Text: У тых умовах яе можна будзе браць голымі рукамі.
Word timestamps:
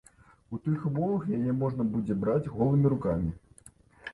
У 0.55 0.59
тых 0.67 0.87
умовах 0.89 1.27
яе 1.39 1.53
можна 1.59 1.87
будзе 1.97 2.17
браць 2.25 2.51
голымі 2.55 2.87
рукамі. 2.95 3.31